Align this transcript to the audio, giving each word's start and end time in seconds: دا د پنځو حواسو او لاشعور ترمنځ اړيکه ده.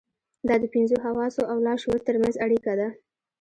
دا 0.47 0.55
د 0.61 0.65
پنځو 0.73 0.95
حواسو 1.05 1.41
او 1.51 1.57
لاشعور 1.65 1.99
ترمنځ 2.07 2.35
اړيکه 2.45 2.73
ده. 2.79 2.87